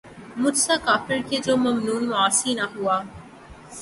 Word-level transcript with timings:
مجھ 0.37 0.57
سا 0.57 0.75
کافر 0.85 1.17
کہ 1.29 1.37
جو 1.45 1.53
ممنون 1.57 2.03
معاصی 2.09 2.51
نہ 2.53 2.65
ہوا 2.75 2.95